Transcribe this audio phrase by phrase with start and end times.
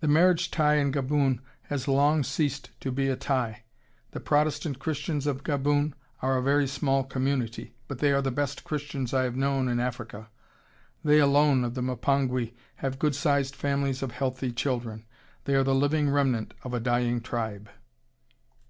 [0.00, 3.62] The marriage tie in Gaboon has long ceased to be a "tie."...
[4.10, 8.64] The Protestant Christians of Gaboon are a very small community; but they are the best
[8.64, 10.28] Christians I have known in Africa.
[11.02, 12.52] They alone of the Mpongwe
[12.84, 15.06] have good sized families of healthy children.
[15.44, 17.70] They are the living remnant of a dying tribe.